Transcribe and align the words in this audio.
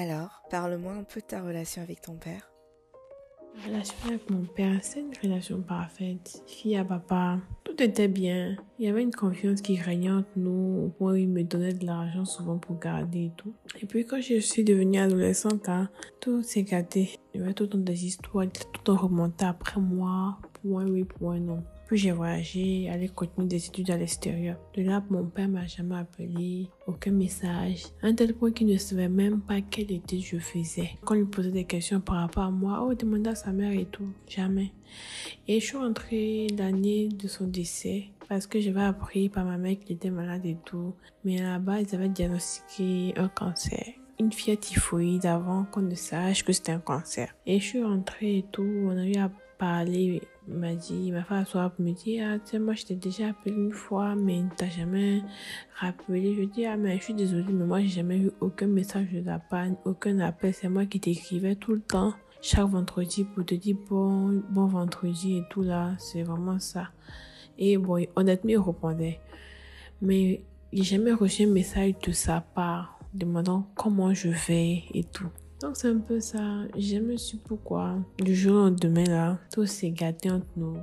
Alors, 0.00 0.44
parle-moi 0.48 0.92
un 0.92 1.02
peu 1.02 1.18
de 1.18 1.26
ta 1.26 1.42
relation 1.42 1.82
avec 1.82 2.02
ton 2.02 2.14
père. 2.14 2.48
La 3.56 3.66
relation 3.66 3.96
avec 4.06 4.30
mon 4.30 4.44
père, 4.44 4.78
c'est 4.80 5.00
une 5.00 5.10
relation 5.20 5.60
parfaite. 5.60 6.40
Fille 6.46 6.76
à 6.76 6.84
papa, 6.84 7.40
tout 7.64 7.82
était 7.82 8.06
bien. 8.06 8.54
Il 8.78 8.86
y 8.86 8.88
avait 8.88 9.02
une 9.02 9.12
confiance 9.12 9.60
qui 9.60 9.74
régnait 9.74 10.12
entre 10.12 10.28
nous 10.36 10.84
au 10.84 10.88
point 10.90 11.14
où 11.14 11.16
il 11.16 11.28
me 11.28 11.42
donnait 11.42 11.72
de 11.72 11.84
l'argent 11.84 12.24
souvent 12.24 12.58
pour 12.58 12.78
garder 12.78 13.24
et 13.24 13.32
tout. 13.36 13.52
Et 13.82 13.86
puis 13.86 14.06
quand 14.06 14.20
je 14.20 14.38
suis 14.38 14.62
devenue 14.62 15.00
adolescente, 15.00 15.68
hein, 15.68 15.90
tout 16.20 16.42
s'est 16.42 16.62
gâté. 16.62 17.18
Il 17.34 17.40
y 17.40 17.42
avait 17.42 17.52
tout 17.52 17.64
le 17.64 17.70
temps 17.70 17.78
des 17.78 18.06
histoires, 18.06 18.46
tout 18.46 18.68
le 18.74 18.84
temps 18.84 18.96
remonté 18.96 19.46
après 19.46 19.80
moi, 19.80 20.38
point 20.62 20.86
oui, 20.86 21.04
point 21.04 21.38
non. 21.38 21.62
Puis 21.86 21.96
j'ai 21.96 22.12
voyagé, 22.12 22.90
allé 22.90 23.08
continuer 23.08 23.48
des 23.48 23.66
études 23.66 23.90
à 23.90 23.96
l'extérieur. 23.96 24.58
De 24.74 24.82
là, 24.82 25.02
mon 25.08 25.24
père 25.24 25.48
m'a 25.48 25.66
jamais 25.66 25.96
appelé, 25.96 26.68
aucun 26.86 27.12
message. 27.12 27.84
Un 28.02 28.14
tel 28.14 28.34
point 28.34 28.52
qu'il 28.52 28.66
ne 28.66 28.76
savait 28.76 29.08
même 29.08 29.40
pas 29.40 29.62
quelle 29.62 29.90
étude 29.90 30.22
je 30.22 30.36
faisais. 30.36 30.90
Quand 31.04 31.14
il 31.14 31.24
posait 31.24 31.50
des 31.50 31.64
questions 31.64 32.00
par 32.00 32.16
rapport 32.16 32.44
à 32.44 32.50
moi, 32.50 32.86
oh, 32.86 32.92
demandait 32.92 33.30
à 33.30 33.34
sa 33.34 33.52
mère 33.52 33.72
et 33.72 33.86
tout. 33.86 34.12
Jamais. 34.28 34.72
Et 35.46 35.60
je 35.60 35.64
suis 35.64 35.78
rentrée 35.78 36.48
l'année 36.58 37.08
de 37.08 37.26
son 37.26 37.46
décès 37.46 38.08
parce 38.28 38.46
que 38.46 38.60
j'avais 38.60 38.82
appris 38.82 39.30
par 39.30 39.46
ma 39.46 39.56
mère 39.56 39.78
qu'il 39.78 39.96
était 39.96 40.10
malade 40.10 40.44
et 40.44 40.58
tout. 40.66 40.94
Mais 41.24 41.38
là-bas, 41.38 41.80
ils 41.80 41.94
avaient 41.94 42.10
diagnostiqué 42.10 43.14
un 43.16 43.28
cancer 43.28 43.94
une 44.20 44.32
fièvre 44.32 44.60
typhoïde 44.60 45.26
avant 45.26 45.64
qu'on 45.64 45.82
ne 45.82 45.94
sache 45.94 46.44
que 46.44 46.52
c'était 46.52 46.72
un 46.72 46.80
cancer. 46.80 47.34
Et 47.46 47.60
je 47.60 47.64
suis 47.64 47.84
rentrée 47.84 48.38
et 48.38 48.44
tout, 48.50 48.66
on 48.66 48.96
a 48.96 49.06
eu 49.06 49.14
à 49.14 49.30
parler 49.58 50.22
il 50.48 50.54
m'a 50.54 50.74
dit, 50.74 50.94
il 50.94 51.12
m'a 51.12 51.22
fait 51.24 51.34
asseoir 51.34 51.70
pour 51.70 51.84
me 51.84 51.92
dire, 51.92 52.26
ah, 52.26 52.38
tiens, 52.42 52.60
moi, 52.60 52.74
je 52.74 52.86
t'ai 52.86 52.94
déjà 52.94 53.28
appelé 53.28 53.54
une 53.54 53.72
fois, 53.72 54.14
mais 54.14 54.42
ne 54.42 54.48
t'a 54.48 54.68
jamais 54.68 55.22
rappelé. 55.78 56.34
Je 56.34 56.44
dis, 56.44 56.64
ah, 56.64 56.76
mais 56.76 56.96
je 56.96 57.04
suis 57.04 57.14
désolée, 57.14 57.52
mais 57.52 57.66
moi, 57.66 57.80
j'ai 57.80 57.88
jamais 57.88 58.18
eu 58.18 58.30
aucun 58.40 58.66
message 58.66 59.12
de 59.12 59.20
la 59.20 59.38
panne, 59.38 59.76
aucun 59.84 60.18
appel. 60.20 60.54
C'est 60.54 60.68
moi 60.68 60.86
qui 60.86 61.00
t'écrivais 61.00 61.54
tout 61.54 61.72
le 61.72 61.80
temps, 61.80 62.14
chaque 62.40 62.66
vendredi, 62.66 63.24
pour 63.24 63.44
te 63.44 63.54
dire 63.54 63.76
bon, 63.88 64.42
bon 64.48 64.66
vendredi 64.66 65.36
et 65.36 65.42
tout 65.50 65.62
là. 65.62 65.94
C'est 65.98 66.22
vraiment 66.22 66.58
ça. 66.58 66.88
Et 67.58 67.76
bon, 67.76 68.02
honnêtement, 68.16 68.50
il 68.50 68.58
répondait. 68.58 69.20
Mais 70.00 70.44
j'ai 70.72 70.84
jamais 70.84 71.12
reçu 71.12 71.44
un 71.44 71.48
message 71.48 71.94
de 72.06 72.12
sa 72.12 72.40
part 72.40 72.98
demandant 73.12 73.68
comment 73.74 74.14
je 74.14 74.30
vais 74.30 74.84
et 74.94 75.04
tout. 75.04 75.28
Donc 75.60 75.76
c'est 75.76 75.88
un 75.88 75.98
peu 75.98 76.20
ça. 76.20 76.38
Je 76.76 76.96
me 76.98 77.16
suis 77.16 77.38
pourquoi 77.38 77.96
du 78.18 78.34
jour 78.34 78.54
au 78.54 78.64
lendemain 78.66 79.04
là, 79.04 79.38
tout 79.52 79.66
s'est 79.66 79.90
gâté 79.90 80.30
entre 80.30 80.46
nous. 80.56 80.76